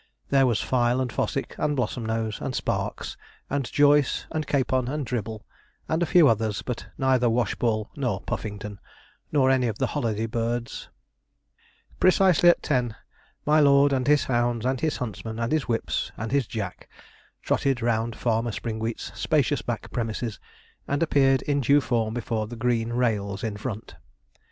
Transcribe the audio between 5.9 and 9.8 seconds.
a few others, but neither Washball nor Puffington, nor any of